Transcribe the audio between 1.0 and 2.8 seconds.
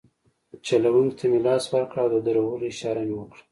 ته مې لاس ورکړ او د درولو